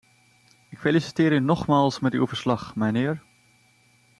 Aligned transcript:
Ik 0.69 0.79
feliciteer 0.79 1.31
u 1.31 1.39
nogmaals 1.39 1.99
met 1.99 2.13
uw 2.13 2.27
verslag, 2.27 2.75
mijnheer. 2.75 3.23